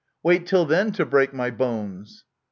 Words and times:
Wait 0.23 0.47
till 0.47 0.65
then 0.65 0.91
to 0.91 1.05
break 1.05 1.31
my 1.31 1.51
bones 1.51 2.23